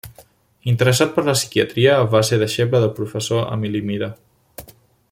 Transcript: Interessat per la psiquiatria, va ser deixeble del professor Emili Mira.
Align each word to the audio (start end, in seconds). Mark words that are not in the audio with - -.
Interessat 0.71 1.13
per 1.17 1.25
la 1.27 1.35
psiquiatria, 1.37 1.99
va 2.17 2.23
ser 2.31 2.41
deixeble 2.45 2.83
del 2.85 2.93
professor 3.01 3.47
Emili 3.57 3.87
Mira. 3.93 4.15